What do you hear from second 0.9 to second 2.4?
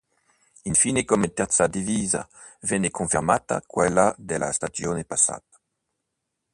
come terza divisa